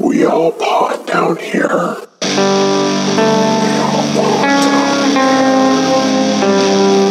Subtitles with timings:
[0.00, 1.68] We all pod down here.
[1.68, 1.96] We all
[4.12, 5.56] pod down here.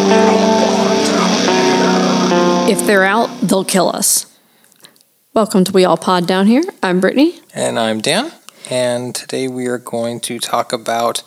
[0.05, 2.77] We all pod down here.
[2.77, 4.27] If they're out, they'll kill us.
[5.33, 6.61] Welcome to We All Pod Down Here.
[6.83, 7.39] I'm Brittany.
[7.55, 8.31] And I'm Dan,
[8.69, 11.23] and today we are going to talk about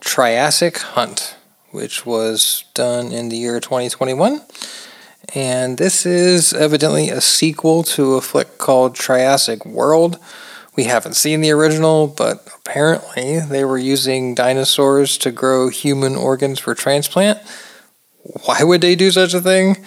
[0.00, 1.34] Triassic Hunt,
[1.72, 4.42] which was done in the year 2021.
[5.34, 10.20] And this is evidently a sequel to a flick called Triassic World.
[10.76, 16.60] We haven't seen the original, but apparently they were using dinosaurs to grow human organs
[16.60, 17.38] for transplant.
[18.44, 19.84] Why would they do such a thing?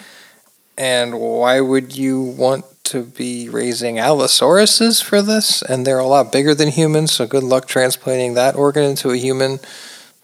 [0.78, 5.62] And why would you want to be raising Allosauruses for this?
[5.62, 9.18] And they're a lot bigger than humans, so good luck transplanting that organ into a
[9.18, 9.60] human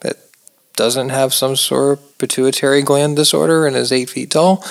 [0.01, 0.17] that
[0.75, 4.65] doesn't have some sort of pituitary gland disorder and is eight feet tall.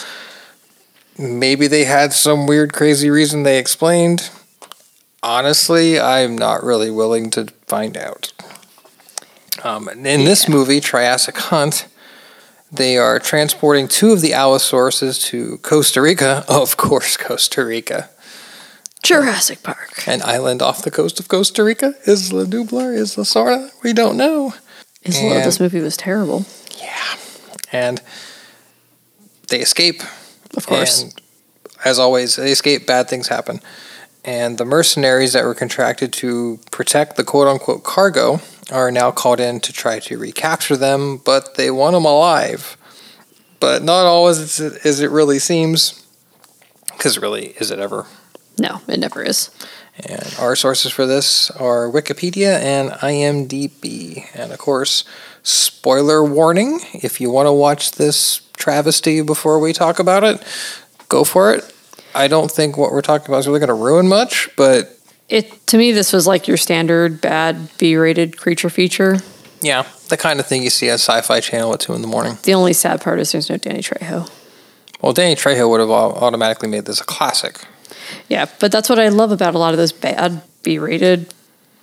[1.16, 4.30] Maybe they had some weird, crazy reason they explained.
[5.22, 8.32] Honestly, I'm not really willing to find out.
[9.64, 11.88] Um, in this movie, Triassic Hunt,
[12.70, 16.44] they are transporting two of the Allosauruses to Costa Rica.
[16.48, 18.10] Of course, Costa Rica.
[19.02, 20.06] Jurassic Park.
[20.06, 21.94] An island off the coast of Costa Rica?
[22.06, 22.94] Isla Nublar?
[22.96, 23.70] Isla Sorna?
[23.82, 24.54] We don't know.
[25.04, 26.44] Isla, And- this movie was terrible.
[26.80, 27.16] Yeah.
[27.72, 28.00] And
[29.48, 30.02] they escape.
[30.56, 31.02] Of course.
[31.02, 31.20] And
[31.84, 33.60] as always, they escape, bad things happen.
[34.24, 39.40] And the mercenaries that were contracted to protect the quote unquote cargo are now called
[39.40, 42.76] in to try to recapture them, but they want them alive.
[43.60, 46.04] But not always as it, as it really seems.
[46.92, 48.06] Because really, is it ever?
[48.58, 49.50] No, it never is.
[50.04, 54.26] And our sources for this are Wikipedia and IMDb.
[54.34, 55.04] And of course,
[55.42, 60.42] spoiler warning if you want to watch this travesty before we talk about it,
[61.08, 61.72] go for it.
[62.14, 64.98] I don't think what we're talking about is really going to ruin much, but
[65.28, 69.18] It to me, this was like your standard bad B-rated creature feature.
[69.60, 72.08] yeah, the kind of thing you see on Sci Fi Channel at 2 in the
[72.08, 72.38] morning.
[72.42, 74.30] The only sad part is there's no Danny Trejo.
[75.02, 77.60] Well, Danny Trejo would have automatically made this a classic.
[78.28, 81.32] Yeah, but that's what I love about a lot of those bad B-rated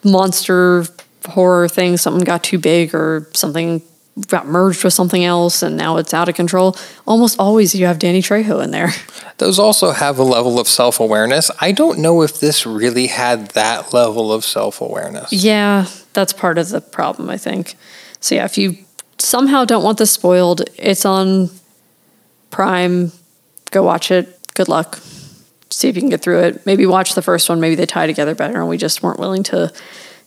[0.03, 0.85] monster
[1.25, 2.01] horror things.
[2.01, 3.81] Something got too big or something
[4.27, 6.77] got merged with something else and now it's out of control.
[7.05, 8.91] Almost always you have Danny Trejo in there.
[9.37, 11.51] Those also have a level of self awareness.
[11.59, 15.33] I don't know if this really had that level of self awareness.
[15.33, 17.75] Yeah, that's part of the problem, I think.
[18.21, 18.77] So yeah, if you
[19.17, 21.49] somehow don't want this spoiled, it's on
[22.51, 23.11] Prime.
[23.71, 24.39] Go watch it.
[24.53, 24.99] Good luck.
[25.69, 26.65] See if you can get through it.
[26.65, 27.59] Maybe watch the first one.
[27.59, 29.73] Maybe they tie together better, and we just weren't willing to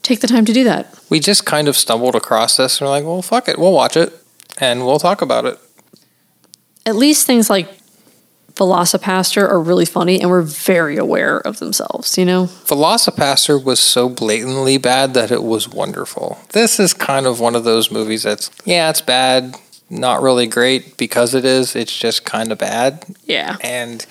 [0.03, 0.98] take the time to do that.
[1.10, 3.97] we just kind of stumbled across this and we're like, well, fuck it, we'll watch
[3.97, 4.12] it
[4.59, 5.59] and we'll talk about it.
[6.86, 7.69] At least things like
[8.54, 12.19] Velocipastor are really funny, and we're very aware of themselves.
[12.19, 16.38] You know, Velocipastor was so blatantly bad that it was wonderful.
[16.50, 19.54] This is kind of one of those movies that's, yeah, it's bad,
[19.88, 23.04] not really great because it is, it's just kind of bad.
[23.25, 23.56] yeah.
[23.60, 24.04] And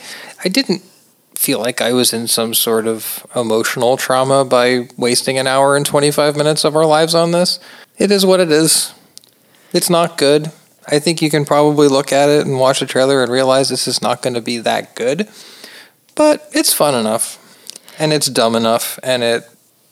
[0.45, 0.81] I didn't
[1.37, 5.85] feel like I was in some sort of emotional trauma by wasting an hour and
[5.85, 7.59] 25 minutes of our lives on this.
[7.97, 8.93] It is what it is.
[9.71, 10.51] It's not good.
[10.87, 13.87] I think you can probably look at it and watch the trailer and realize this
[13.87, 15.29] is not going to be that good.
[16.15, 17.43] But it's fun enough.
[17.99, 18.97] And it's dumb enough.
[19.03, 19.43] And it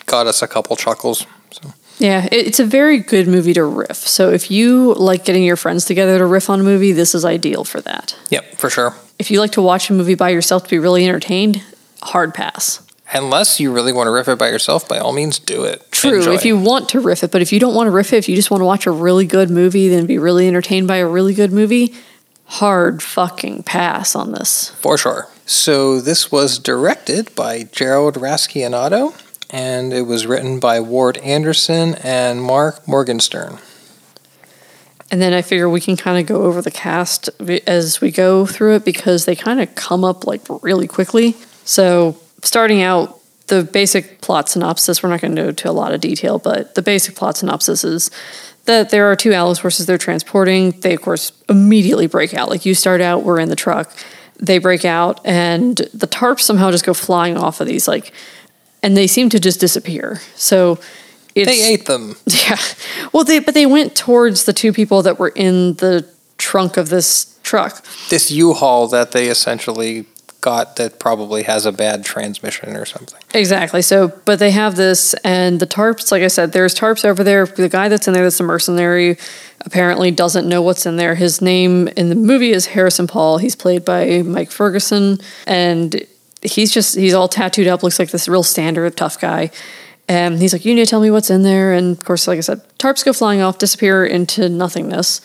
[0.08, 1.28] got us a couple chuckles.
[1.52, 1.74] So.
[1.98, 3.98] Yeah, it's a very good movie to riff.
[3.98, 7.24] So if you like getting your friends together to riff on a movie, this is
[7.24, 8.16] ideal for that.
[8.30, 8.96] Yep, for sure.
[9.18, 11.64] If you like to watch a movie by yourself to be really entertained,
[12.02, 12.82] hard pass.
[13.14, 15.90] Unless you really want to riff it by yourself, by all means, do it.
[15.92, 16.34] True, Enjoy.
[16.34, 18.28] if you want to riff it, but if you don't want to riff it, if
[18.28, 21.08] you just want to watch a really good movie, then be really entertained by a
[21.08, 21.94] really good movie,
[22.46, 24.70] hard fucking pass on this.
[24.82, 25.28] For sure.
[25.46, 29.14] So this was directed by Gerald Rascionato,
[29.50, 33.60] and it was written by Ward Anderson and Mark Morgenstern.
[35.12, 37.30] And then I figure we can kind of go over the cast
[37.68, 41.36] as we go through it because they kind of come up like really quickly.
[41.64, 45.94] So, starting out, the basic plot synopsis, we're not going to go into a lot
[45.94, 48.10] of detail, but the basic plot synopsis is
[48.66, 50.72] that there are two Allosauruses they're transporting.
[50.72, 52.50] They, of course, immediately break out.
[52.50, 53.96] Like you start out, we're in the truck,
[54.38, 58.12] they break out, and the tarps somehow just go flying off of these, like,
[58.86, 60.22] and they seem to just disappear.
[60.36, 60.78] So,
[61.34, 62.16] it's, They ate them.
[62.28, 62.60] yeah.
[63.12, 66.90] Well, they but they went towards the two people that were in the trunk of
[66.90, 67.84] this truck.
[68.10, 70.06] This U-Haul that they essentially
[70.40, 73.20] got that probably has a bad transmission or something.
[73.34, 73.82] Exactly.
[73.82, 77.48] So, but they have this, and the tarps, like I said, there's tarps over there.
[77.48, 79.18] The guy that's in there, that's a mercenary,
[79.62, 81.16] apparently doesn't know what's in there.
[81.16, 83.40] His name in the movie is Harrison Paul.
[83.40, 85.18] He's played by Mike Ferguson,
[85.48, 86.06] and
[86.46, 89.52] he's just, he's all tattooed up, looks like this real standard tough guy.
[90.08, 91.74] And he's like, You need to tell me what's in there.
[91.74, 95.22] And of course, like I said, tarps go flying off, disappear into nothingness.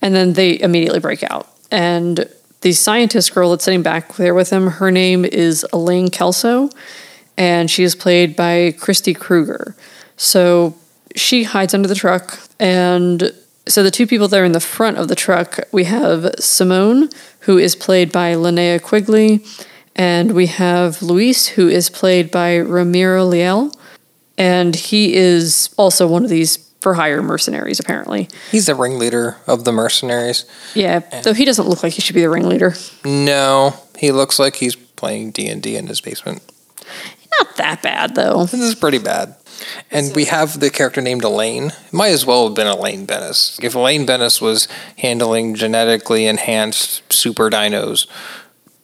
[0.00, 1.48] And then they immediately break out.
[1.70, 2.28] And
[2.62, 6.70] the scientist girl that's sitting back there with him, her name is Elaine Kelso.
[7.36, 9.76] And she is played by Christy Kruger.
[10.16, 10.74] So
[11.16, 12.38] she hides under the truck.
[12.58, 13.32] And
[13.66, 17.08] so the two people there in the front of the truck, we have Simone,
[17.40, 19.44] who is played by Linnea Quigley.
[19.94, 23.72] And we have Luis, who is played by Ramiro Leal.
[24.38, 28.28] And he is also one of these for hire mercenaries, apparently.
[28.50, 30.44] He's the ringleader of the mercenaries.
[30.74, 32.74] Yeah, though he doesn't look like he should be the ringleader.
[33.04, 36.42] No, he looks like he's playing D and D in his basement.
[37.38, 38.46] Not that bad, though.
[38.46, 39.36] This is pretty bad.
[39.90, 41.66] And we have the character named Elaine.
[41.66, 43.60] It Might as well have been Elaine Benes.
[43.62, 44.66] If Elaine Benes was
[44.98, 48.06] handling genetically enhanced super dinos,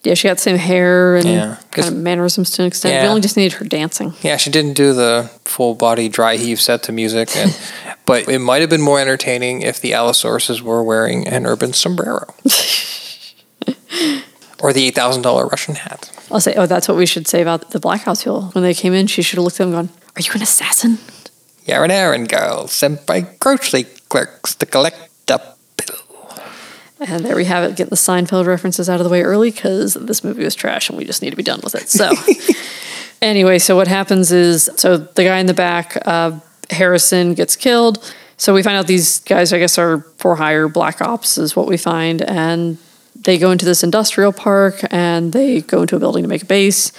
[0.04, 3.02] Yeah, she got same hair and Yeah, kind of mannerisms to an extent.
[3.02, 4.14] We only just needed her dancing.
[4.22, 7.58] yeah, she didn't do the full body dry heave set to music, and
[8.06, 12.32] but it might have been more entertaining if the Allosauruses were wearing an urban sombrero
[14.60, 16.10] or the eight thousand dollar Russian hat.
[16.30, 18.50] I'll say, oh, that's what we should say about the Black House people.
[18.52, 20.42] When they came in, she should have looked at them and gone, Are you an
[20.42, 20.98] assassin?
[21.66, 25.40] You're an errand girl sent by grocery clerks to collect bill.
[27.00, 29.94] And there we have it, getting the Seinfeld references out of the way early because
[29.94, 31.88] this movie was trash and we just need to be done with it.
[31.88, 32.10] So,
[33.22, 36.38] anyway, so what happens is so the guy in the back, uh,
[36.70, 38.12] Harrison, gets killed.
[38.36, 41.66] So we find out these guys, I guess, are for hire black ops, is what
[41.66, 42.22] we find.
[42.22, 42.78] And
[43.14, 46.46] they go into this industrial park and they go into a building to make a
[46.46, 46.92] base.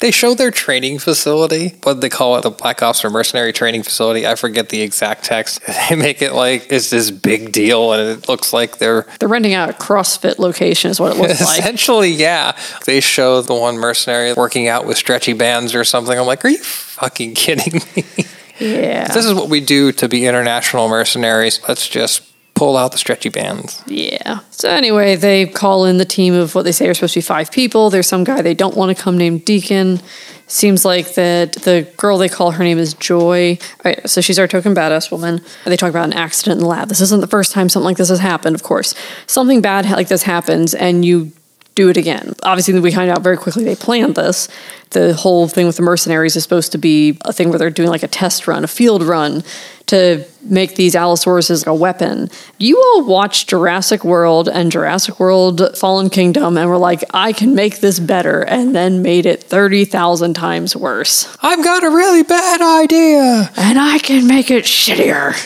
[0.00, 1.74] They show their training facility.
[1.82, 2.42] What do they call it?
[2.42, 4.26] The Black Ops or Mercenary Training Facility.
[4.26, 5.60] I forget the exact text.
[5.88, 9.54] They make it like it's this big deal, and it looks like they're They're renting
[9.54, 11.60] out a CrossFit location, is what it looks like.
[11.60, 12.56] essentially, yeah.
[12.86, 16.18] They show the one mercenary working out with stretchy bands or something.
[16.18, 18.04] I'm like, are you fucking kidding me?
[18.60, 19.06] Yeah.
[19.06, 21.60] this is what we do to be international mercenaries.
[21.68, 22.22] Let's just
[22.58, 23.82] pull out the stretchy bands.
[23.86, 24.40] Yeah.
[24.50, 27.22] So anyway, they call in the team of what they say are supposed to be
[27.22, 27.88] five people.
[27.88, 30.00] There's some guy they don't want to come named Deacon.
[30.48, 33.58] Seems like that the girl they call her name is Joy.
[33.84, 35.40] Right, so she's our token badass woman.
[35.66, 36.88] They talk about an accident in the lab.
[36.88, 38.94] This isn't the first time something like this has happened, of course.
[39.26, 41.32] Something bad like this happens and you
[41.78, 42.34] do it again.
[42.42, 44.48] Obviously, we find out very quickly they planned this.
[44.90, 47.88] The whole thing with the mercenaries is supposed to be a thing where they're doing
[47.88, 49.44] like a test run, a field run
[49.86, 52.30] to make these Allosauruses a weapon.
[52.58, 57.54] You all watched Jurassic World and Jurassic World Fallen Kingdom and were like, I can
[57.54, 61.36] make this better, and then made it 30,000 times worse.
[61.42, 63.52] I've got a really bad idea.
[63.56, 65.36] And I can make it shittier.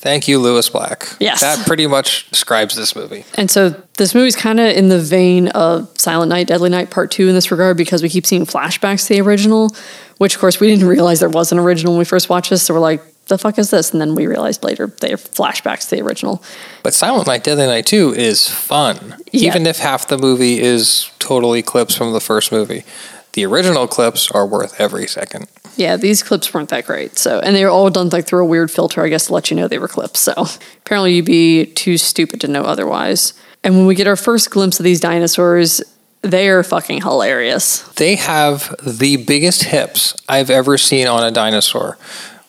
[0.00, 1.06] Thank you, Lewis Black.
[1.20, 1.40] Yes.
[1.42, 3.24] That pretty much describes this movie.
[3.34, 3.68] And so
[3.98, 7.34] this movie's kind of in the vein of Silent Night, Deadly Night Part 2 in
[7.34, 9.76] this regard because we keep seeing flashbacks to the original,
[10.16, 12.62] which of course we didn't realize there was an original when we first watched this.
[12.62, 13.92] So we're like, the fuck is this?
[13.92, 16.42] And then we realized later they're flashbacks to the original.
[16.82, 19.50] But Silent Night, Deadly Night 2 is fun, Yeah.
[19.50, 22.84] even if half the movie is totally clips from the first movie.
[23.32, 25.46] The original clips are worth every second.
[25.76, 27.16] Yeah, these clips weren't that great.
[27.16, 29.50] So, and they were all done like through a weird filter, I guess, to let
[29.50, 30.20] you know they were clips.
[30.20, 30.46] So
[30.78, 33.34] apparently you'd be too stupid to know otherwise.
[33.62, 35.80] And when we get our first glimpse of these dinosaurs,
[36.22, 37.82] they are fucking hilarious.
[37.94, 41.98] They have the biggest hips I've ever seen on a dinosaur.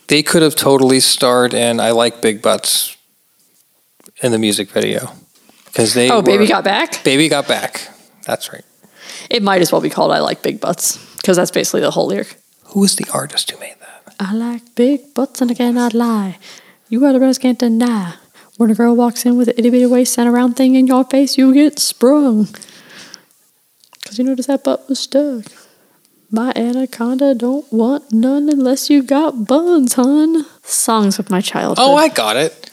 [0.08, 2.98] They could have totally starred in I Like Big Butts
[4.22, 5.14] in the music video.
[5.66, 7.04] Because they Oh, Baby Got Back?
[7.04, 7.88] Baby Got Back.
[8.26, 8.66] That's right.
[9.32, 12.08] It might as well be called I Like Big Butts because that's basically the whole
[12.08, 12.36] lyric.
[12.66, 14.14] Who was the artist who made that?
[14.20, 16.38] I like big butts and I cannot lie.
[16.90, 18.16] You other brothers can't deny.
[18.58, 20.86] When a girl walks in with an itty bitty waist and a round thing in
[20.86, 22.48] your face, you get sprung.
[24.06, 25.46] Cause you notice that butt was stuck.
[26.30, 30.46] My anaconda don't want none unless you got buns, hun.
[30.64, 31.86] Songs of my childhood.
[31.88, 32.70] Oh, I got it.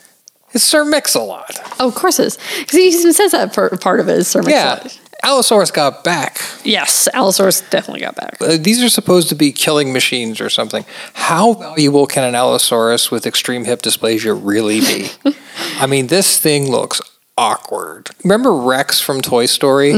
[0.53, 1.59] It's Sir Mix-a-Lot.
[1.79, 2.39] oh, of course it is.
[2.59, 4.51] Because he even says that per- part of it is Sir mix.
[4.51, 4.89] Yeah.
[5.23, 6.39] Allosaurus got back.
[6.65, 8.37] Yes, Allosaurus definitely got back.
[8.41, 10.85] Uh, these are supposed to be killing machines or something.
[11.15, 15.09] How valuable can an Allosaurus with extreme hip dysplasia really be?
[15.79, 17.01] I mean, this thing looks
[17.37, 18.11] awkward.
[18.23, 19.95] Remember Rex from Toy Story?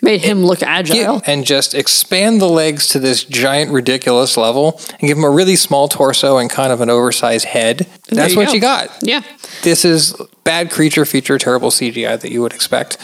[0.00, 1.20] Made him look agile.
[1.26, 5.56] And just expand the legs to this giant, ridiculous level and give him a really
[5.56, 7.88] small torso and kind of an oversized head.
[8.08, 8.52] That's you what go.
[8.52, 8.96] you got.
[9.02, 9.22] yeah.
[9.62, 12.96] This is bad creature feature, terrible CGI that you would expect.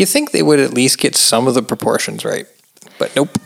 [0.00, 2.46] You think they would at least get some of the proportions right,
[2.98, 3.38] but nope.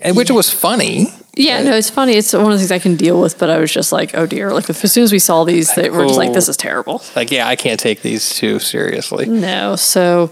[0.00, 1.08] And which was funny.
[1.36, 2.14] Yeah, no, it's funny.
[2.14, 4.24] It's one of the things I can deal with, but I was just like, oh
[4.24, 4.52] dear.
[4.52, 7.02] Like, as soon as we saw these, they were just like, this is terrible.
[7.14, 9.26] Like, yeah, I can't take these too seriously.
[9.26, 9.76] No.
[9.76, 10.30] So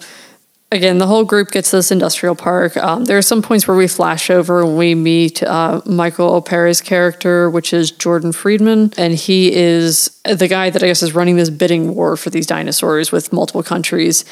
[0.72, 2.76] again, the whole group gets to this industrial park.
[2.76, 6.80] Um, there are some points where we flash over and we meet uh, Michael Paré's
[6.80, 11.36] character, which is Jordan Friedman, and he is the guy that I guess is running
[11.36, 14.24] this bidding war for these dinosaurs with multiple countries.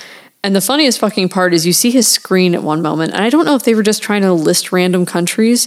[0.44, 3.30] And the funniest fucking part is you see his screen at one moment, and I
[3.30, 5.66] don't know if they were just trying to list random countries,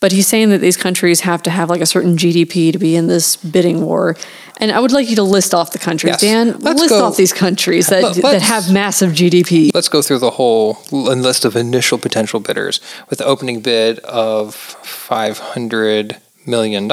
[0.00, 2.94] but he's saying that these countries have to have like a certain GDP to be
[2.94, 4.16] in this bidding war.
[4.58, 6.20] And I would like you to list off the countries, Yes.
[6.20, 6.58] Dan.
[6.58, 9.70] Let's list go- off these countries that that have massive GDP.
[9.72, 14.54] Let's go through the whole list of initial potential bidders with the opening bid of
[14.54, 16.86] $500 million.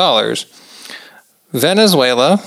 [1.51, 2.42] Venezuela,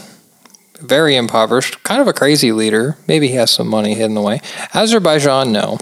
[0.80, 2.96] very impoverished, kind of a crazy leader.
[3.06, 4.40] Maybe he has some money hidden away.
[4.74, 5.78] Azerbaijan, no.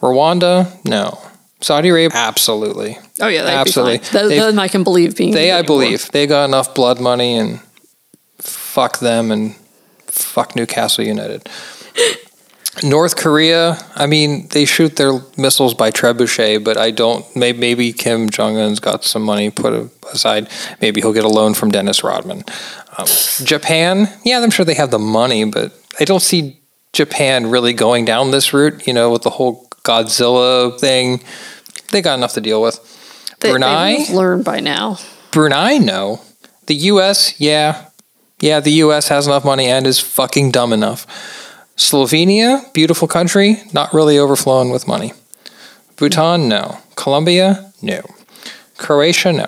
[0.00, 1.18] Rwanda, no.
[1.60, 2.98] Saudi Arabia, absolutely.
[3.20, 3.98] Oh yeah, Absolutely.
[3.98, 4.28] Be fine.
[4.28, 5.32] That, then I can believe being.
[5.32, 5.64] They, I war.
[5.64, 7.60] believe, they got enough blood money and
[8.38, 9.56] fuck them and
[10.06, 11.48] fuck Newcastle United.
[12.84, 17.24] North Korea, I mean, they shoot their missiles by trebuchet, but I don't.
[17.34, 20.48] Maybe, maybe Kim Jong Un's got some money put aside.
[20.80, 22.44] Maybe he'll get a loan from Dennis Rodman.
[22.98, 23.06] Um,
[23.44, 26.60] Japan, yeah, I'm sure they have the money, but I don't see
[26.92, 28.86] Japan really going down this route.
[28.86, 31.22] You know, with the whole Godzilla thing,
[31.92, 32.80] they got enough to deal with.
[33.40, 34.98] They, Brunei, learned by now.
[35.30, 36.20] Brunei, no.
[36.66, 37.86] The U.S., yeah.
[38.40, 39.08] Yeah, the U.S.
[39.08, 41.06] has enough money and is fucking dumb enough.
[41.76, 45.12] Slovenia, beautiful country, not really overflowing with money.
[45.96, 46.78] Bhutan, no.
[46.96, 48.02] Colombia, no.
[48.76, 49.46] Croatia, no.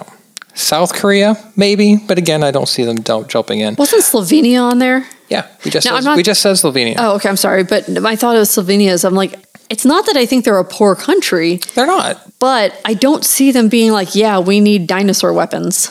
[0.60, 3.74] South Korea, maybe, but again, I don't see them don't jumping in.
[3.76, 5.06] Wasn't Slovenia on there?
[5.28, 6.96] Yeah, we just No, said, not- we just said Slovenia.
[6.98, 7.28] Oh, okay.
[7.28, 9.38] I'm sorry, but my thought of Slovenia is I'm like,
[9.70, 12.20] it's not that I think they're a poor country, They're not.
[12.40, 15.90] but I don't see them being like, yeah, we need dinosaur weapons.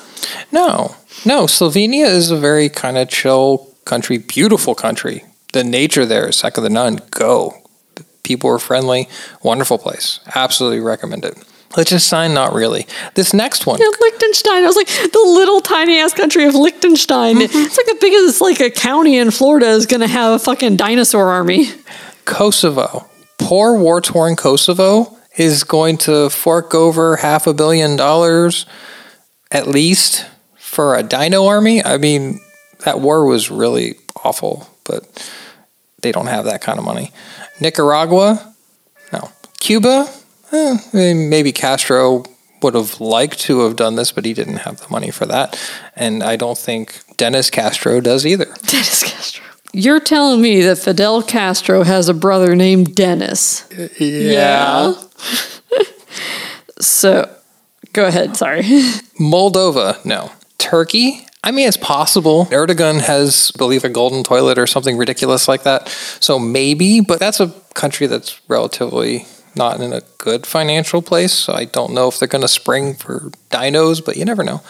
[0.52, 0.96] No,
[1.26, 1.46] no.
[1.46, 5.24] Slovenia is a very kind of chill country, beautiful country.
[5.54, 7.00] The nature there is second to none.
[7.12, 7.56] Go.
[8.24, 9.08] People are friendly,
[9.42, 10.20] wonderful place.
[10.36, 11.38] Absolutely recommend it.
[11.78, 12.88] Liechtenstein, not really.
[13.14, 14.64] This next one, Yeah, Liechtenstein.
[14.64, 17.36] I was like, the little tiny ass country of Liechtenstein.
[17.36, 17.58] Mm-hmm.
[17.58, 20.78] It's like the biggest like a county in Florida is going to have a fucking
[20.78, 21.70] dinosaur army.
[22.26, 23.08] Kosovo.
[23.38, 28.66] Poor war torn Kosovo is going to fork over half a billion dollars
[29.52, 30.26] at least
[30.58, 31.84] for a dino army.
[31.84, 32.40] I mean,
[32.86, 35.04] that war was really awful, but
[36.02, 37.12] they don't have that kind of money.
[37.60, 38.54] Nicaragua,
[39.12, 39.32] no.
[39.60, 40.08] Cuba,
[40.51, 42.24] eh, maybe Castro
[42.62, 45.60] would have liked to have done this, but he didn't have the money for that.
[45.96, 48.46] And I don't think Dennis Castro does either.
[48.65, 49.46] Dennis Castro.
[49.72, 53.68] You're telling me that Fidel Castro has a brother named Dennis?
[54.00, 54.94] Yeah.
[56.79, 57.29] so,
[57.94, 58.36] go ahead.
[58.36, 58.63] Sorry.
[59.20, 60.32] Moldova, no.
[60.58, 62.46] Turkey, I mean, it's possible.
[62.48, 65.88] Erdogan has, I believe, a golden toilet or something ridiculous like that.
[66.20, 69.25] So maybe, but that's a country that's relatively
[69.56, 71.34] not in a good financial place.
[71.34, 74.62] So I don't know if they're going to spring for dinos, but you never know.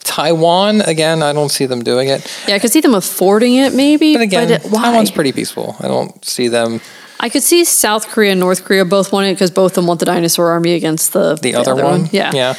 [0.00, 2.26] Taiwan, again, I don't see them doing it.
[2.46, 4.14] Yeah, I could see them affording it, maybe.
[4.14, 4.82] But again, it- why?
[4.82, 5.76] Taiwan's pretty peaceful.
[5.80, 6.80] I don't see them.
[7.18, 9.86] I could see South Korea and North Korea both want it because both of them
[9.86, 12.30] want the dinosaur army against the The, other, one, Yeah.
[12.34, 12.54] yeah.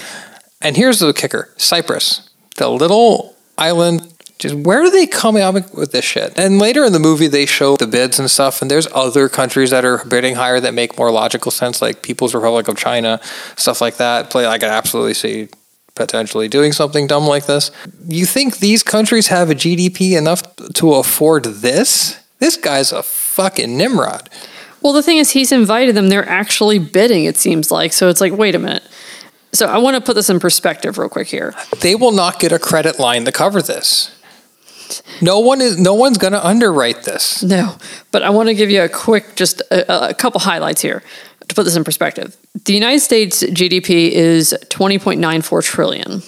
[0.61, 4.11] And here's the kicker: Cyprus, the little island.
[4.39, 6.37] Just where do they come up with this shit?
[6.37, 8.61] And later in the movie, they show the bids and stuff.
[8.61, 12.35] And there's other countries that are bidding higher that make more logical sense, like People's
[12.35, 13.19] Republic of China,
[13.55, 14.29] stuff like that.
[14.29, 15.49] Play, I could absolutely see
[15.95, 17.71] potentially doing something dumb like this.
[18.07, 20.43] You think these countries have a GDP enough
[20.75, 22.23] to afford this?
[22.39, 24.29] This guy's a fucking Nimrod.
[24.81, 26.09] Well, the thing is, he's invited them.
[26.09, 27.93] They're actually bidding, it seems like.
[27.93, 28.83] So it's like, wait a minute.
[29.53, 31.55] So I want to put this in perspective real quick here.
[31.81, 34.16] they will not get a credit line to cover this.
[35.21, 35.77] No one is.
[35.77, 37.43] No one's going to underwrite this.
[37.43, 37.77] No,
[38.11, 41.03] but I want to give you a quick, just a, a couple highlights here
[41.47, 42.35] to put this in perspective.
[42.65, 46.21] The United States GDP is 20.94 trillion.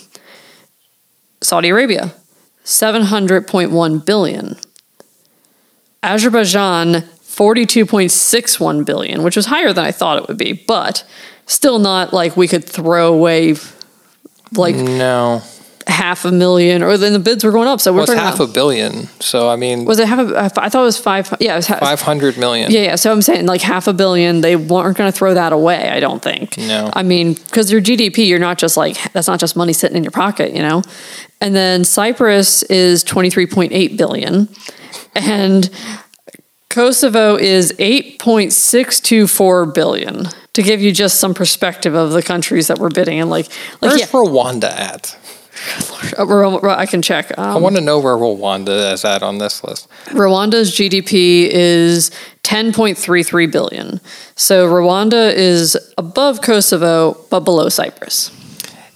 [1.41, 2.13] Saudi Arabia,
[2.63, 4.55] 700.1 billion.
[6.03, 11.05] Azerbaijan, 42.61 billion, which was higher than I thought it would be, but
[11.45, 13.55] still not like we could throw away
[14.53, 15.41] like No,
[15.89, 17.81] half a million, or then the bids were going up.
[17.81, 19.07] So we're well, it's half about, a billion.
[19.19, 21.67] So I mean, was it half a, I thought it was five, yeah, it was
[21.67, 22.71] half, five hundred million.
[22.71, 22.95] yeah, yeah.
[22.95, 25.89] So I'm saying like half a billion, they weren't going to throw that away.
[25.89, 26.57] I don't think.
[26.57, 26.89] No.
[26.93, 30.03] I mean, because your GDP, you're not just like that's not just money sitting in
[30.03, 30.81] your pocket, you know.
[31.41, 34.49] And then Cyprus is 23.8 billion,
[35.15, 35.69] and
[36.69, 40.27] Kosovo is 8.624 billion.
[40.53, 43.47] To give you just some perspective of the countries that we're bidding, and like,
[43.81, 45.17] like Where's yeah, Rwanda at?
[46.17, 47.31] Ru- Ru- I can check.
[47.37, 49.87] I Um, want to know where Rwanda is at on this list.
[50.07, 52.11] Rwanda's GDP is
[52.43, 53.99] 10.33 billion.
[54.35, 58.31] So Rwanda is above Kosovo, but below Cyprus.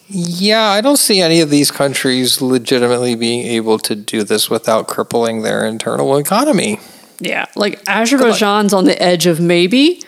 [0.09, 4.87] Yeah, I don't see any of these countries legitimately being able to do this without
[4.87, 6.79] crippling their internal economy.
[7.19, 10.03] Yeah, like Azerbaijan's on the edge of maybe,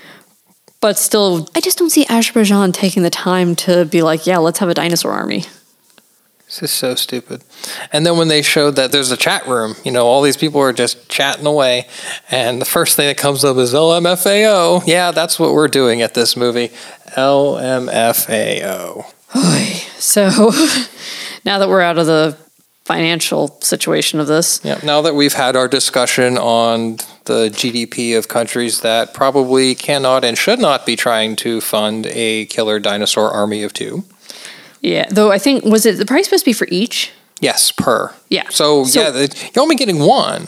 [0.81, 4.59] but still, I just don't see Azerbaijan taking the time to be like, yeah, let's
[4.59, 5.45] have a dinosaur army.
[6.55, 7.43] This is so stupid.
[7.91, 10.61] And then when they showed that there's a chat room, you know, all these people
[10.61, 11.85] are just chatting away,
[12.31, 14.83] and the first thing that comes up is LMFAO.
[14.87, 16.69] Yeah, that's what we're doing at this movie.
[17.17, 19.05] LMFAO.
[19.99, 20.29] So
[21.45, 22.37] now that we're out of the
[22.85, 28.29] financial situation of this, Yeah, now that we've had our discussion on the GDP of
[28.29, 33.63] countries that probably cannot and should not be trying to fund a killer dinosaur army
[33.63, 34.05] of two.
[34.85, 37.11] Yeah, though I think, was it the price supposed to be for each?
[37.41, 38.13] Yes, per.
[38.29, 38.47] Yeah.
[38.49, 40.47] So, So- yeah, the, you're only getting one.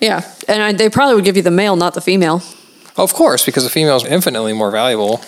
[0.00, 2.42] Yeah, and I, they probably would give you the male, not the female.
[2.96, 5.20] Of course, because the female is infinitely more valuable.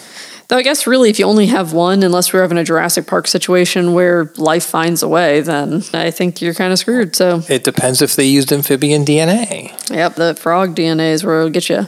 [0.49, 3.29] Though I guess really, if you only have one, unless we're having a Jurassic Park
[3.29, 7.15] situation where life finds a way, then I think you're kind of screwed.
[7.15, 9.73] So, It depends if they used amphibian DNA.
[9.91, 11.87] yep, the frog DNA is where it'll get you.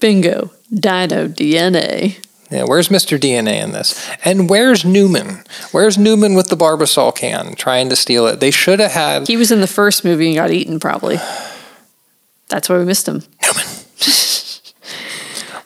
[0.00, 2.23] Bingo, dino DNA.
[2.50, 3.18] Yeah, where's Mr.
[3.18, 4.08] DNA in this?
[4.24, 5.44] And where's Newman?
[5.72, 8.40] Where's Newman with the Barbasol can trying to steal it?
[8.40, 11.16] They should have had He was in the first movie and got eaten, probably.
[12.48, 13.22] That's why we missed him.
[13.42, 13.66] Newman.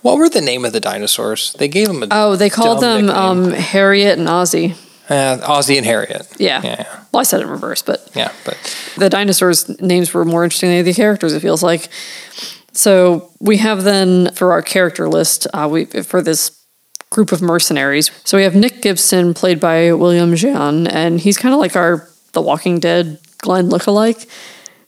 [0.02, 1.52] what were the name of the dinosaurs?
[1.54, 4.76] They gave them a Oh, they called them um, Harriet and Ozzy.
[5.08, 6.28] Uh, Ozzy and Harriet.
[6.38, 6.61] Yeah.
[6.62, 8.56] Yeah, Well, I said it in reverse, but yeah, but
[8.99, 11.32] the dinosaurs' names were more interesting than the characters.
[11.32, 11.88] It feels like.
[12.73, 16.58] So we have then for our character list, uh, we for this
[17.11, 18.11] group of mercenaries.
[18.25, 22.09] So we have Nick Gibson, played by William Jean, and he's kind of like our
[22.33, 24.27] The Walking Dead Glenn lookalike.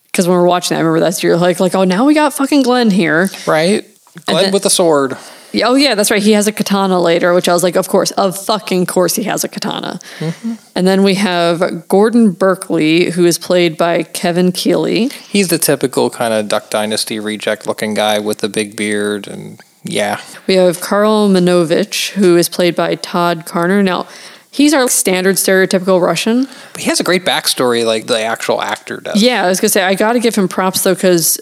[0.07, 2.35] Because when we're watching, that, I remember that you're like, like, oh, now we got
[2.35, 3.31] fucking Glenn here.
[3.47, 3.87] right.
[4.27, 5.17] Glenn then- with a sword.
[5.53, 6.23] Yeah, Oh yeah, that's right.
[6.23, 9.25] He has a katana later, which I was like, of course, of fucking course, he
[9.25, 9.99] has a katana.
[10.19, 10.55] Mm-hmm.
[10.77, 15.09] And then we have Gordon Berkeley, who is played by Kevin Keeley.
[15.09, 19.61] He's the typical kind of Duck Dynasty reject looking guy with the big beard and
[19.82, 20.21] yeah.
[20.47, 23.82] We have Karl Manovich, who is played by Todd Karner.
[23.82, 24.06] Now,
[24.50, 26.45] he's our standard stereotypical Russian.
[26.73, 29.23] But he has a great backstory like the actual actor does.
[29.23, 31.40] Yeah, I was gonna say I got to give him props though, because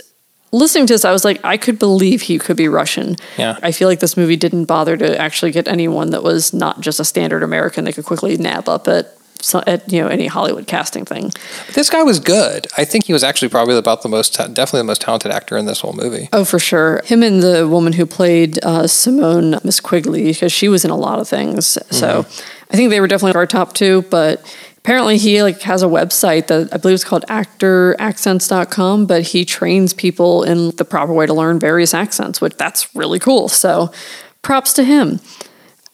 [0.52, 3.16] listening to this, I was like, I could believe he could be Russian.
[3.36, 3.58] Yeah.
[3.62, 7.00] I feel like this movie didn't bother to actually get anyone that was not just
[7.00, 9.17] a standard American they could quickly nab up at.
[9.40, 11.32] So- At you know any Hollywood casting thing,
[11.74, 12.66] This guy was good.
[12.76, 15.66] I think he was actually probably about the most, definitely the most talented actor in
[15.66, 16.28] this whole movie.
[16.32, 17.00] oh for sure.
[17.04, 20.96] Him and the woman who played uh, Simone Miss Quigley, because she was in a
[20.96, 21.78] lot of things.
[21.90, 22.26] So
[22.70, 24.02] I think they were definitely our top two.
[24.10, 24.42] But
[24.78, 29.92] apparently he like has a website that I believe is called actoraccents.com, but he trains
[29.94, 33.48] people in the proper way to learn various accents, which that's really cool.
[33.48, 33.92] So
[34.42, 35.20] props to him.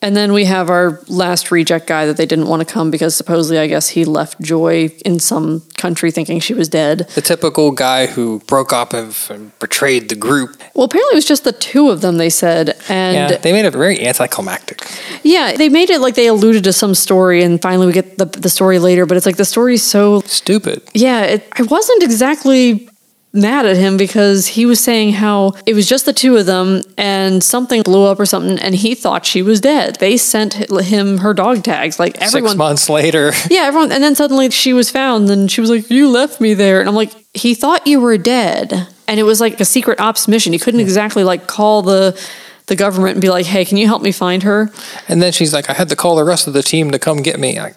[0.03, 3.17] And then we have our last reject guy that they didn't want to come because
[3.17, 7.09] supposedly, I guess, he left Joy in some country thinking she was dead.
[7.15, 10.61] The typical guy who broke up and and betrayed the group.
[10.75, 12.77] Well, apparently it was just the two of them, they said.
[12.91, 14.83] And Yeah, they made it very anticlimactic.
[15.23, 18.27] Yeah, they made it like they alluded to some story, and finally we get the
[18.27, 19.07] the story later.
[19.07, 20.83] But it's like the story's so Stupid.
[20.93, 21.23] yeah.
[21.25, 22.89] It, I wasn't exactly
[23.35, 26.81] mad at him because he was saying how it was just the two of them,
[26.97, 29.97] and something blew up or something, and he thought she was dead.
[29.97, 33.33] They sent him her dog tags, like everyone Six months later.
[33.51, 36.55] Yeah, everyone, and then suddenly she was found, and she was like, "You left me
[36.55, 40.01] there," and I'm like, "He thought you were dead," and it was like a secret
[40.01, 40.53] ops mission.
[40.53, 42.19] He couldn't exactly like call the
[42.67, 44.71] the government and be like, "Hey, can you help me find her?"
[45.09, 47.19] And then she's like, I had to call the rest of the team to come
[47.19, 47.61] get me.
[47.61, 47.77] Like,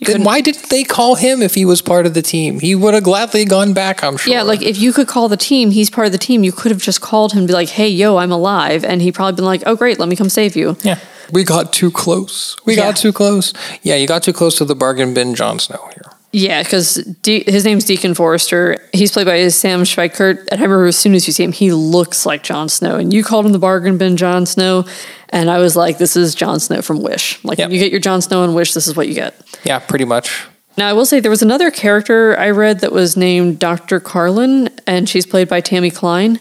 [0.00, 2.58] then why didn't they call him if he was part of the team?
[2.60, 4.32] He would have gladly gone back, I'm sure.
[4.32, 6.42] Yeah, like if you could call the team, he's part of the team.
[6.42, 9.12] You could have just called him and be like, "Hey, yo, I'm alive," and he
[9.12, 10.98] probably been like, "Oh, great, let me come save you." Yeah.
[11.32, 12.56] We got too close.
[12.64, 12.86] We Yeah.
[12.86, 13.52] got too close.
[13.82, 16.09] Yeah, you got too close to the bargain bin Jon Snow here.
[16.32, 18.88] Yeah, because De- his name's Deacon Forrester.
[18.92, 20.46] He's played by Sam Schweikert.
[20.52, 22.96] And I remember as soon as you see him, he looks like Jon Snow.
[22.96, 24.84] And you called him the bargain bin Jon Snow,
[25.30, 27.68] and I was like, "This is Jon Snow from Wish." Like, Yep.
[27.68, 29.34] when you get your Jon Snow in Wish, this is what you get.
[29.64, 30.44] Yeah, pretty much.
[30.76, 33.98] Now, I will say there was another character I read that was named Dr.
[33.98, 36.38] Carlin, and she's played by Tammy Klein.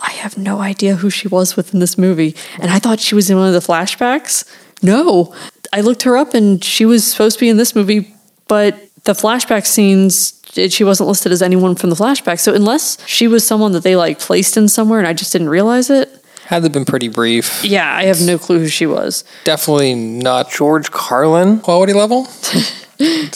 [0.00, 3.30] I have no idea who she was within this movie, and I thought she was
[3.30, 4.44] in one of the flashbacks.
[4.82, 5.32] No,
[5.72, 8.12] I looked her up, and she was supposed to be in this movie,
[8.48, 10.34] but the flashback scenes.
[10.56, 12.40] Eh, she wasn't listed as anyone from the flashback.
[12.40, 15.48] So, unless she was someone that they like placed in somewhere and I just didn't
[15.48, 16.08] realize it,
[16.46, 17.64] Had to been pretty brief.
[17.64, 19.22] yeah, I have no clue who she was.
[19.44, 22.26] Definitely not George Carlin quality level.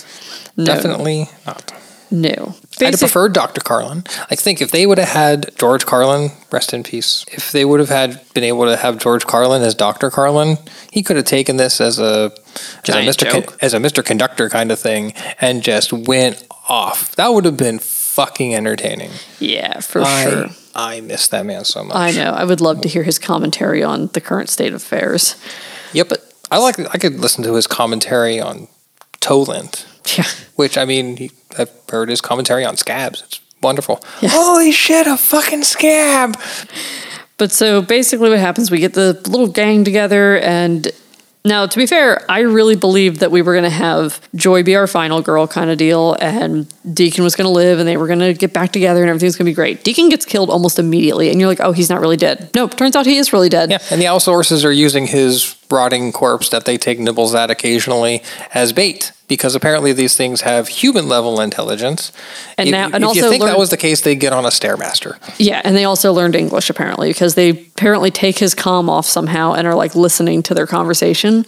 [0.57, 0.65] No.
[0.67, 1.73] Definitely not.
[2.13, 2.55] No.
[2.81, 3.61] I'd have preferred Dr.
[3.61, 4.05] Carlin.
[4.31, 7.81] I think if they would have had George Carlin, rest in peace, if they would
[7.81, 10.11] have had been able to have George Carlin as Dr.
[10.11, 10.59] Carlin,
[10.91, 12.33] he could have taken this as a
[12.89, 13.31] as a Mr.
[13.31, 14.05] Con- as a Mr.
[14.05, 17.15] Conductor kind of thing and just went off.
[17.17, 19.11] That would have been fucking entertaining.
[19.41, 20.47] Yeah, for I sure.
[20.75, 21.97] I miss that man so much.
[21.97, 22.31] I know.
[22.31, 25.37] I would love to hear his commentary on the current state of affairs.
[25.93, 26.13] Yep.
[26.51, 28.69] I like I could listen to his commentary on
[29.21, 29.85] Toland.
[30.17, 30.25] Yeah.
[30.57, 33.23] Which I mean, he, I've heard his commentary on scabs.
[33.23, 34.05] It's wonderful.
[34.21, 34.29] Yeah.
[34.33, 36.37] Holy shit, a fucking scab!
[37.37, 38.71] But so basically, what happens?
[38.71, 40.87] We get the little gang together, and
[41.45, 44.77] now to be fair, I really believed that we were going to have Joy be
[44.77, 48.07] our final girl kind of deal, and Deacon was going to live, and they were
[48.07, 49.83] going to get back together, and everything's going to be great.
[49.83, 52.51] Deacon gets killed almost immediately, and you're like, oh, he's not really dead.
[52.55, 53.71] Nope, turns out he is really dead.
[53.71, 58.23] Yeah, and the outsources are using his rotting corpse that they take nibbles at occasionally
[58.55, 62.13] as bait because apparently these things have human level intelligence.
[62.59, 64.33] And if, now- and if also you think learn- that was the case, they get
[64.33, 65.17] on a stairmaster.
[65.39, 69.55] Yeah, and they also learned English apparently because they apparently take his comm off somehow
[69.55, 71.45] and are like listening to their conversation,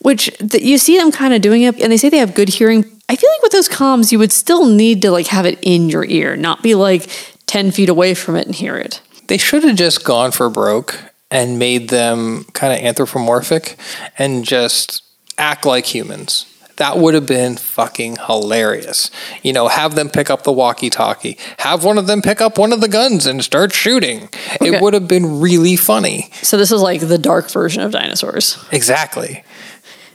[0.00, 2.48] which th- you see them kind of doing it, and they say they have good
[2.48, 2.84] hearing.
[3.08, 5.88] I feel like with those comms, you would still need to like have it in
[5.88, 7.08] your ear, not be like
[7.46, 9.00] ten feet away from it and hear it.
[9.28, 10.98] They should have just gone for broke
[11.30, 13.76] and made them kind of anthropomorphic
[14.18, 15.02] and just
[15.38, 16.46] act like humans.
[16.76, 19.10] That would have been fucking hilarious.
[19.42, 22.56] You know, have them pick up the walkie talkie, have one of them pick up
[22.56, 24.24] one of the guns and start shooting.
[24.54, 24.74] Okay.
[24.74, 26.30] It would have been really funny.
[26.42, 28.56] So this is like the dark version of dinosaurs.
[28.72, 29.44] Exactly.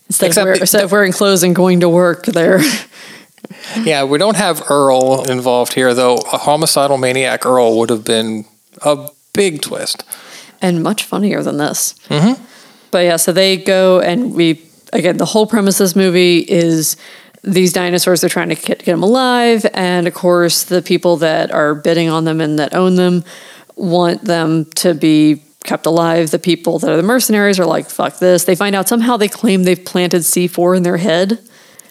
[0.08, 2.62] Instead, Except of, wear, the- of wearing clothes and going to work, they're
[3.84, 6.15] Yeah, we don't have Earl involved here, though.
[6.15, 8.45] A homicidal maniac Earl would have been
[8.82, 10.04] a big twist.
[10.61, 11.95] And much funnier than this.
[12.09, 12.43] Mm-hmm.
[12.91, 14.61] But yeah, so they go and we
[14.93, 16.97] again the whole premise of this movie is
[17.43, 21.51] these dinosaurs are trying to get, get them alive, and of course the people that
[21.51, 23.23] are bidding on them and that own them
[23.75, 26.31] want them to be kept alive.
[26.31, 29.27] The people that are the mercenaries are like, "Fuck this!" They find out somehow they
[29.27, 31.39] claim they've planted C four in their head.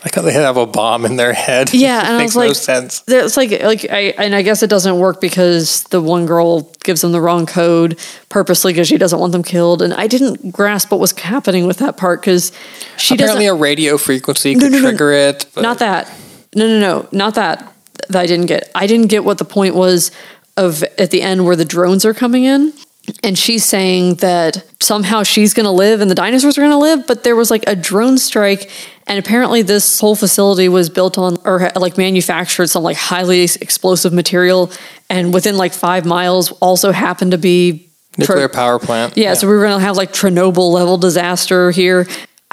[0.05, 1.73] Like how they have a bomb in their head.
[1.73, 3.03] Yeah, It and I makes was like, no sense.
[3.09, 7.01] It's like like I and I guess it doesn't work because the one girl gives
[7.01, 10.91] them the wrong code purposely because she doesn't want them killed, and I didn't grasp
[10.91, 12.53] what was happening with that part because
[12.99, 15.47] she Apparently, a radio frequency No, could no, no, trigger it.
[15.55, 16.13] But Not that.
[16.55, 17.73] No, no, no, not that.
[18.11, 18.71] That I didn't get.
[18.75, 20.11] I didn't get what the point was
[20.59, 22.75] of at the end where the drones are coming in.
[23.23, 26.79] And she's saying that somehow she's going to live and the dinosaurs are going to
[26.79, 28.71] live, but there was like a drone strike,
[29.07, 34.13] and apparently this whole facility was built on or like manufactured some like highly explosive
[34.13, 34.71] material,
[35.11, 39.17] and within like five miles also happened to be nuclear power plant.
[39.17, 42.07] yeah, so we were going to have like Chernobyl level disaster here.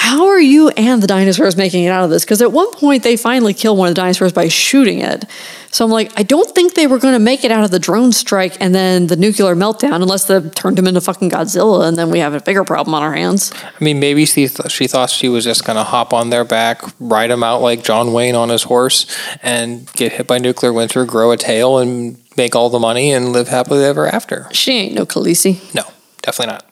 [0.03, 2.25] How are you and the dinosaurs making it out of this?
[2.25, 5.25] Because at one point they finally kill one of the dinosaurs by shooting it.
[5.69, 7.77] So I'm like, I don't think they were going to make it out of the
[7.77, 11.97] drone strike and then the nuclear meltdown unless they turned him into fucking Godzilla and
[11.99, 13.53] then we have a bigger problem on our hands.
[13.63, 16.45] I mean, maybe she, th- she thought she was just going to hop on their
[16.45, 19.05] back, ride him out like John Wayne on his horse,
[19.43, 23.33] and get hit by nuclear winter, grow a tail, and make all the money and
[23.33, 24.47] live happily ever after.
[24.51, 25.75] She ain't no Khaleesi.
[25.75, 25.83] No,
[26.23, 26.70] definitely not.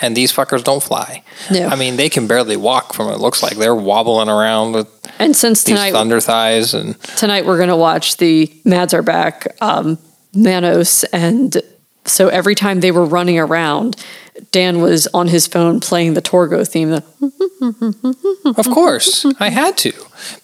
[0.00, 1.22] And these fuckers don't fly.
[1.50, 1.66] No.
[1.68, 3.56] I mean, they can barely walk from what it looks like.
[3.56, 7.76] They're wobbling around with And since these tonight thunder thighs and tonight we're going to
[7.76, 9.98] watch the Mads are back, um,
[10.34, 11.56] Manos, and
[12.08, 13.96] so every time they were running around,
[14.52, 16.90] Dan was on his phone playing the Torgo theme.
[16.90, 17.04] The,
[18.56, 19.92] Of course, I had to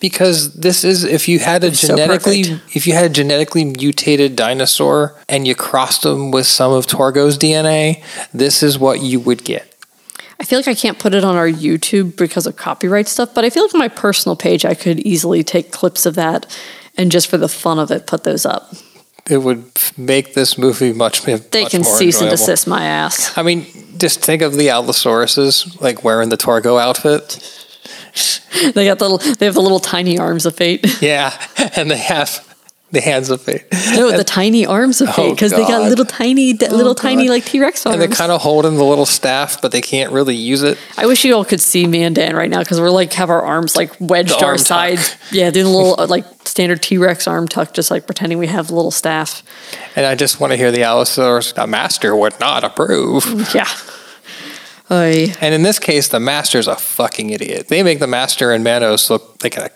[0.00, 2.76] because this is if you had a genetically perfect.
[2.76, 7.38] if you had a genetically mutated dinosaur and you crossed them with some of Torgo's
[7.38, 9.74] DNA, this is what you would get.
[10.40, 13.44] I feel like I can't put it on our YouTube because of copyright stuff, but
[13.44, 16.46] I feel like on my personal page I could easily take clips of that
[16.96, 18.72] and just for the fun of it put those up.
[19.28, 19.64] It would
[19.96, 21.22] make this movie much.
[21.22, 23.36] They can more cease and desist my ass.
[23.38, 23.66] I mean,
[23.98, 27.40] just think of the Allosaurus like wearing the Torgo outfit.
[28.74, 31.02] They got the little, they have the little tiny arms of fate.
[31.02, 31.32] Yeah,
[31.76, 32.53] and they have
[32.94, 33.64] the hands of fate.
[33.94, 37.44] No, the tiny arms of fate Oh, because they got little tiny, little tiny like
[37.44, 37.94] T Rex arms.
[37.94, 40.78] And they're kind of holding the little staff, but they can't really use it.
[40.96, 43.30] I wish you all could see me and Dan right now because we're like have
[43.30, 44.66] our arms like wedged to our tuck.
[44.66, 45.16] sides.
[45.30, 48.46] Yeah, doing a little uh, like standard T Rex arm tuck, just like pretending we
[48.46, 49.42] have a little staff.
[49.96, 51.52] And I just want to hear the Allosaurus.
[51.52, 53.24] The master would not approve.
[53.54, 53.68] Yeah.
[54.90, 55.32] Oy.
[55.40, 57.68] And in this case, the master's a fucking idiot.
[57.68, 59.70] They make the master and Manos look like a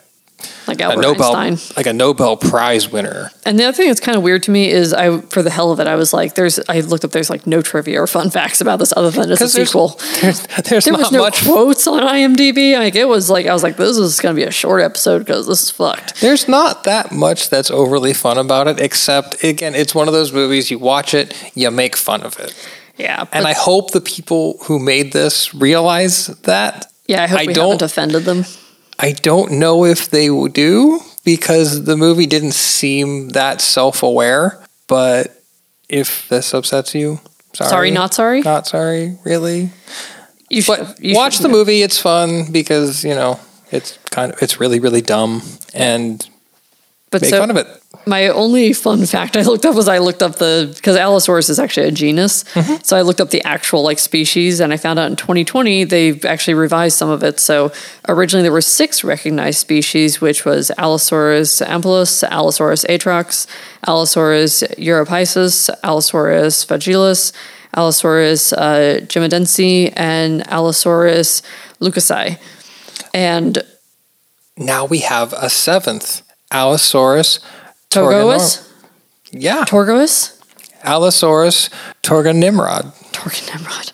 [0.68, 1.74] like a Nobel, Einstein.
[1.77, 3.31] like a Nobel Prize winner.
[3.44, 5.72] And the other thing that's kind of weird to me is I, for the hell
[5.72, 8.31] of it, I was like, there's, I looked up, there's like no trivia or fun
[8.31, 9.98] facts about this other than it's a there's- sequel.
[10.20, 11.44] There's, there's There not was no much.
[11.44, 12.79] quotes on IMDb.
[12.79, 15.20] Like it was like I was like, this is going to be a short episode
[15.20, 16.20] because this is fucked.
[16.20, 20.33] There's not that much that's overly fun about it, except again, it's one of those
[20.33, 22.55] movies you watch it, you make fun of it,
[22.96, 26.87] Yeah, and I hope the people who made this realize that.
[27.07, 28.44] yeah, I hope I we don't- haven't offended them.
[28.98, 34.58] I don't know if they do because the movie didn't seem that self-aware.
[34.88, 35.40] But
[35.88, 37.20] if this upsets you,
[37.54, 38.40] sorry, Sorry, not sorry.
[38.42, 39.70] not sorry, really.
[40.50, 41.54] You should But you watch should the know.
[41.58, 43.38] movie; it's fun because you know
[43.70, 45.42] it's kind of it's really really dumb
[45.74, 46.26] and
[47.10, 47.66] But make so fun of it.
[48.06, 51.58] my only fun fact I looked up was I looked up the because Allosaurus is
[51.58, 52.44] actually a genus.
[52.44, 52.82] Mm-hmm.
[52.82, 56.22] So I looked up the actual like species, and I found out in 2020 they've
[56.26, 57.40] actually revised some of it.
[57.40, 57.72] So
[58.08, 63.46] originally there were six recognized species, which was Allosaurus ampullus, Allosaurus atrox,
[63.86, 67.32] Allosaurus europysus, Allosaurus vagilis,
[67.74, 71.42] Allosaurus uh, jimadense, and Allosaurus
[71.80, 72.38] lucasi.
[73.14, 73.62] And
[74.58, 77.40] Now we have a seventh Allosaurus
[77.90, 78.64] torganor-
[79.30, 80.32] Yeah, Torgois.
[80.84, 81.68] Allosaurus
[82.02, 82.92] torganimrod.
[83.12, 83.92] Torkin Nimrod.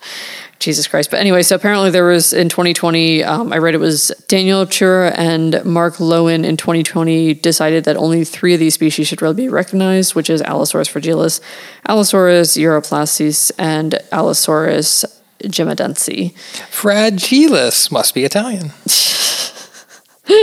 [0.60, 1.10] Jesus Christ.
[1.10, 5.12] But anyway, so apparently there was in 2020, um, I read it was Daniel Chure
[5.14, 9.48] and Mark Loewen in 2020 decided that only three of these species should really be
[9.48, 11.40] recognized, which is Allosaurus fragilis,
[11.86, 15.04] Allosaurus europlastis, and Allosaurus
[15.42, 16.32] jimadense.
[16.70, 18.72] Fragilis must be Italian.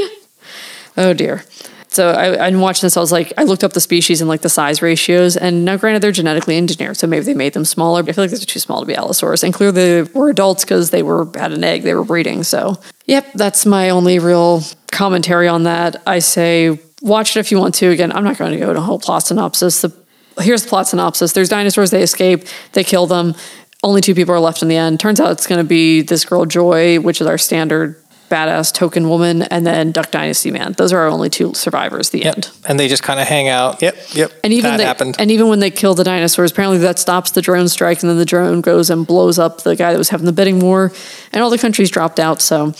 [0.98, 1.46] Oh dear.
[1.92, 2.96] So I, I watched this.
[2.96, 5.76] I was like, I looked up the species and like the size ratios, and now
[5.76, 8.02] granted they're genetically engineered, so maybe they made them smaller.
[8.02, 10.64] But I feel like they're too small to be Allosaurus, and clearly they were adults
[10.64, 12.44] because they were had an egg, they were breeding.
[12.44, 16.02] So, yep, that's my only real commentary on that.
[16.08, 17.90] I say watch it if you want to.
[17.90, 19.82] Again, I'm not going to go into a whole plot synopsis.
[19.82, 19.94] The
[20.40, 21.34] here's the plot synopsis.
[21.34, 21.92] There's dinosaurs.
[21.92, 22.46] They escape.
[22.72, 23.36] They kill them.
[23.84, 25.00] Only two people are left in the end.
[25.00, 28.01] Turns out it's going to be this girl Joy, which is our standard
[28.32, 30.74] badass token woman, and then Duck Dynasty man.
[30.74, 32.10] Those are our only two survivors.
[32.10, 32.36] The Yep.
[32.36, 32.50] end.
[32.68, 33.82] And they just kind of hang out.
[33.82, 34.32] Yep, yep.
[34.44, 35.16] And even that they, happened.
[35.20, 38.18] and even when they kill the dinosaurs, apparently that stops the drone strike, and then
[38.18, 40.92] the drone goes and blows up the guy that was having the bidding war,
[41.32, 42.42] and all the countries dropped out.
[42.42, 42.74] So,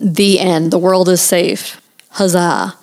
[0.00, 0.70] the end.
[0.70, 1.80] The world is safe.
[2.12, 2.74] Huzzah!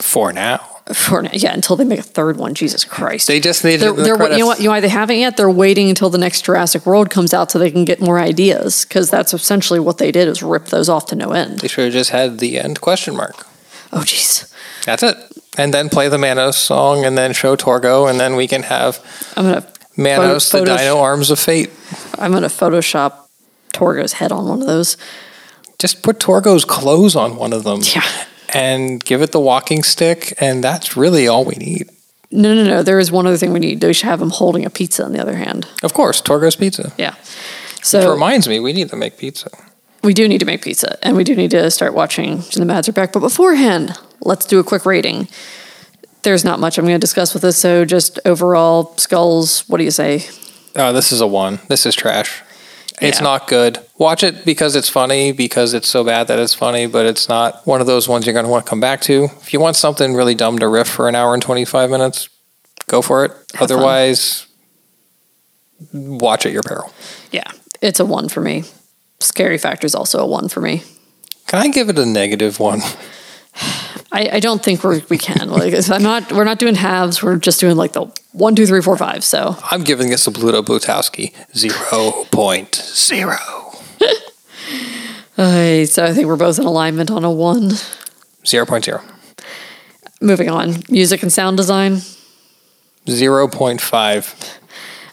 [0.00, 0.69] For now.
[0.92, 2.54] For yeah, until they make a third one.
[2.54, 3.28] Jesus Christ!
[3.28, 4.58] They just need they're, the they're, you know what?
[4.58, 5.36] You know why they haven't yet?
[5.36, 8.84] They're waiting until the next Jurassic World comes out so they can get more ideas.
[8.84, 11.60] Because that's essentially what they did is rip those off to no end.
[11.60, 13.46] They should have just had the end question mark.
[13.92, 14.52] Oh, jeez.
[14.84, 15.16] That's it.
[15.58, 19.04] And then play the Manos song and then show Torgo and then we can have
[19.36, 21.70] I'm gonna Manos, Photo- the Dino Arms of Fate.
[22.18, 23.26] I'm gonna Photoshop
[23.72, 24.96] Torgo's head on one of those.
[25.78, 27.80] Just put Torgo's clothes on one of them.
[27.94, 28.04] Yeah.
[28.52, 31.88] And give it the walking stick, and that's really all we need.
[32.32, 32.82] No, no, no.
[32.82, 33.82] There is one other thing we need.
[33.82, 35.66] We should have him holding a pizza on the other hand.
[35.82, 36.92] Of course, Torgo's Pizza.
[36.96, 37.14] Yeah.
[37.14, 39.50] Which So reminds me, we need to make pizza.
[40.04, 42.88] we do need to make pizza, and we do need to start watching The Mads
[42.88, 43.12] are back.
[43.12, 45.28] But beforehand, let's do a quick rating.
[46.22, 49.68] There's not much I'm going to discuss with this, so just overall skulls.
[49.68, 50.26] What do you say?
[50.76, 51.58] Oh, this is a one.
[51.68, 52.42] This is trash.
[53.00, 53.24] It's Yeah.
[53.24, 53.78] not good.
[53.98, 57.66] Watch it because it's funny, because it's so bad that it's funny, but it's not
[57.66, 59.24] one of those ones you're going to want to come back to.
[59.40, 62.28] If you want something really dumb to riff for an hour and 25 minutes,
[62.86, 63.30] go for it.
[63.30, 63.62] Have fun.
[63.62, 64.46] Otherwise,
[65.92, 66.92] watch at your peril.
[67.32, 68.64] Yeah, it's a one for me.
[69.20, 70.82] Scary Factor is also a one for me.
[71.46, 72.80] Can I give it a negative one?
[74.12, 75.48] I, I don't think we we can.
[75.50, 76.32] Like, I'm not.
[76.32, 77.22] We're not doing halves.
[77.22, 79.22] We're just doing like the one, two, three, four, five.
[79.24, 83.38] So I'm giving this a Bluto Blutarsky 0.0.
[85.38, 87.70] Uh, so I think we're both in alignment on a one.
[88.44, 89.02] 0.0.
[90.20, 92.02] Moving on, music and sound design.
[93.06, 94.58] 0.5.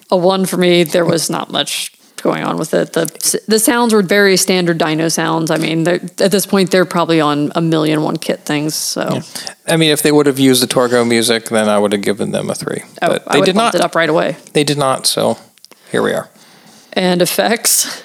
[0.10, 0.84] A one for me.
[0.84, 1.97] There was not much
[2.28, 2.94] going on with it.
[2.94, 3.06] The
[3.48, 5.50] the sounds were very standard Dino sounds.
[5.50, 8.76] I mean, at this point, they're probably on a million one kit things.
[8.76, 9.22] So
[9.68, 12.32] I mean, if they would have used the Torgo music, then I would have given
[12.32, 12.82] them a three.
[13.02, 13.76] oh, but they would did not.
[13.76, 14.36] it up right away.
[14.54, 15.08] They did not.
[15.08, 15.38] So
[15.92, 16.30] here we are.
[16.94, 18.04] And effects.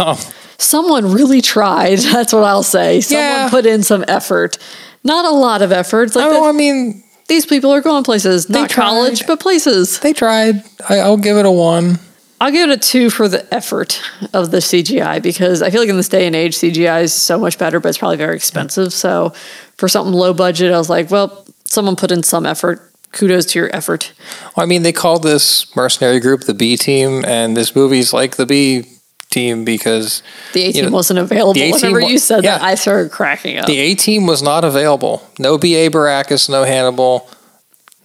[0.00, 0.16] Um,
[0.58, 1.98] Someone really tried.
[2.14, 3.00] That's what I'll say.
[3.00, 3.50] Someone Yeah.
[3.50, 4.56] put in some effort.
[5.02, 6.04] Not a lot of effort.
[6.04, 8.48] It's Like oh, the- I mean, these people are going places.
[8.48, 8.84] Not tried.
[8.84, 9.98] college, but places.
[10.00, 10.62] they tried.
[10.88, 11.98] I, I'll give it a one.
[12.44, 14.02] I'll give it a two for the effort
[14.34, 17.38] of the CGI because I feel like in this day and age, CGI is so
[17.38, 18.92] much better, but it's probably very expensive.
[18.92, 19.30] So
[19.78, 22.82] for something low budget, I was like, well, someone put in some effort.
[23.12, 24.12] Kudos to your effort.
[24.54, 28.36] Well, I mean, they called this mercenary group the B team, and this movie's like
[28.36, 28.84] the B
[29.30, 31.54] team because The A team know, wasn't available.
[31.54, 32.60] the Whenever you said that.
[32.60, 33.66] I started cracking up.
[33.66, 35.26] the A team was not available.
[35.38, 35.88] No B.A.
[35.88, 37.26] Baracus, no Hannibal,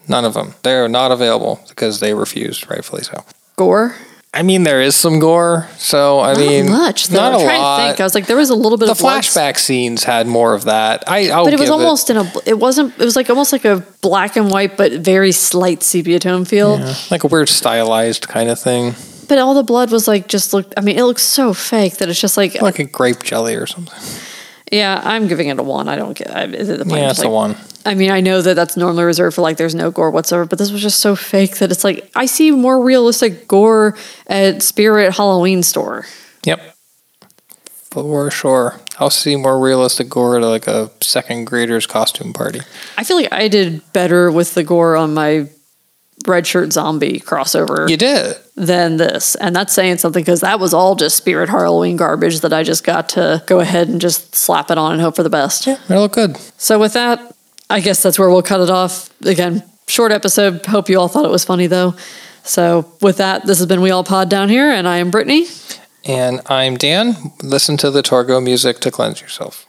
[0.08, 0.56] none of them.
[0.64, 3.26] They're not available because they refused, rightfully so.
[3.58, 3.98] Gore.
[4.32, 7.08] I mean, there is some gore, so I Not mean, much.
[7.08, 7.18] Though.
[7.18, 7.78] not I'm a trying lot.
[7.78, 8.00] to think.
[8.00, 10.66] I was like, there was a little bit the of flashback scenes had more of
[10.66, 11.04] that.
[11.08, 12.32] I, I'll but it was almost in a.
[12.46, 12.94] It wasn't.
[13.00, 16.78] It was like almost like a black and white, but very slight sepia tone feel.
[16.80, 18.94] Yeah, like a weird stylized kind of thing,
[19.28, 20.76] But all the blood was like just looked.
[20.78, 22.62] I mean, it looks so fake that it's just like.
[22.62, 23.98] like a grape jelly or something.
[24.72, 25.88] Yeah, I'm giving it a one.
[25.88, 26.36] I don't get.
[26.36, 27.02] I, is it the point?
[27.02, 27.56] Yeah, it's a one.
[27.86, 30.60] I mean, I know that that's normally reserved for like there's no gore whatsoever, but
[30.60, 35.16] this was just so fake that it's like I see more realistic gore at Spirit
[35.16, 36.06] Halloween store.
[36.46, 36.76] Yep.
[37.92, 38.80] For sure.
[39.00, 42.62] I'll see more realistic gore at like a second grader's costume party.
[42.98, 45.50] I feel like I did better with the gore on my
[46.28, 48.36] red shirt zombie crossover You did.
[48.56, 52.54] than this, and that's saying something because that was all just Spirit Halloween garbage that
[52.54, 55.30] I just got to go ahead and just slap it on and hope for the
[55.30, 55.66] best.
[55.68, 56.38] Yeah, it looked good.
[56.58, 57.36] So with that,
[57.70, 59.10] I guess that's where we'll cut it off.
[59.26, 60.66] Again, short episode.
[60.66, 61.96] Hope you all thought it was funny though.
[62.44, 65.46] So with that, this has been We All Pod down here, and I am Brittany.
[66.06, 67.16] And I'm Dan.
[67.44, 69.66] Listen to the Torgo music to cleanse yourself.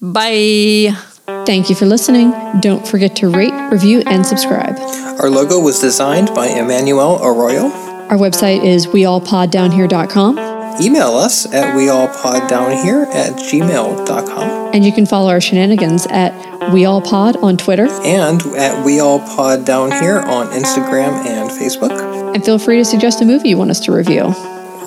[0.00, 0.94] Bye.
[1.26, 2.32] Thank you for listening.
[2.60, 4.76] Don't forget to rate, review, and subscribe.
[5.20, 7.70] Our logo was designed by Emmanuel Arroyo.
[8.10, 15.40] Our website is weallpoddownhere.com, Email us at weallpoddownhere at gmail.com and you can follow our
[15.40, 16.32] shenanigans at
[16.72, 17.86] weallpod on Twitter.
[18.02, 22.34] and at weallpoddownhere on Instagram and Facebook.
[22.34, 24.34] And feel free to suggest a movie you want us to review.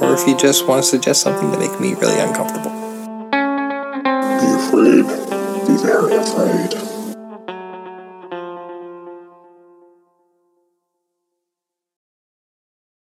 [0.02, 2.72] Or if you just want to suggest something to make me really uncomfortable.
[4.42, 4.48] Be
[5.08, 5.27] afraid.
[5.68, 6.87] Be very afraid.